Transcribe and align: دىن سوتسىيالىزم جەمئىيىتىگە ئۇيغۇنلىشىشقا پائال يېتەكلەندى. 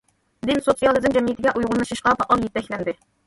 دىن 0.49 0.61
سوتسىيالىزم 0.67 1.13
جەمئىيىتىگە 1.17 1.53
ئۇيغۇنلىشىشقا 1.61 2.17
پائال 2.23 2.47
يېتەكلەندى. 2.49 2.97